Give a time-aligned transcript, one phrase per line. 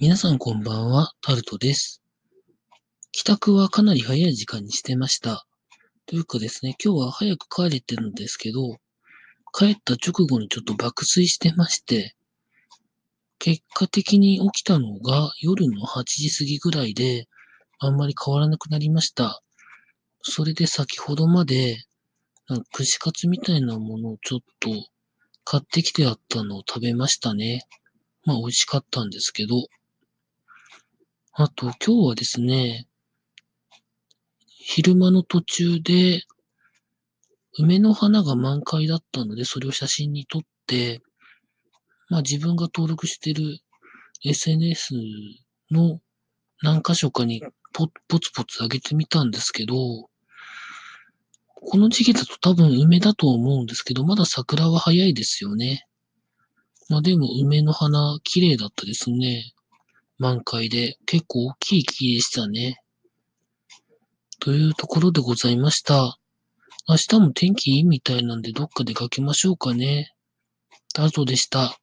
[0.00, 2.04] 皆さんこんばんは、タルトです。
[3.10, 5.44] 帰宅はかなり早い時間にしてました。
[6.06, 8.76] というかですね、今日は早く帰れてるんですけど、
[9.52, 12.14] 帰った直後にちょっと爆睡してまして、
[13.40, 17.26] 結果的に起きたのが夜の8時過ぎぐらいで、
[17.80, 19.42] あんまり変わらなくなりました。
[20.22, 21.82] それで先ほどまで、
[22.46, 24.70] なんか串カツみたいなものをちょっと
[25.42, 27.66] 買ってきてあったのを食べましたね。
[28.24, 29.66] まあ美味しかったんですけど。
[31.40, 32.88] あと今日はですね、
[34.44, 36.24] 昼間の途中で
[37.56, 41.00] 梅の花が満開だったので、それを写真に撮って、
[42.08, 43.60] まあ自分が登録してる
[44.24, 44.94] SNS
[45.70, 46.00] の
[46.60, 47.40] 何箇所かに
[47.72, 49.74] ポポツポツ上げてみたんですけど、
[51.54, 55.86] この時期だと多分梅だと思うんですけど、まだ桜は早いですよね。
[56.88, 59.52] まあでも梅の花綺麗だったですね。
[60.18, 60.98] 満開で。
[61.06, 62.82] 結構大きい木でしたね。
[64.40, 66.18] というところでございました。
[66.88, 70.12] 明日も天気いいみたいなんでどっか出かけましょうかね。
[70.94, 71.78] タルトでした。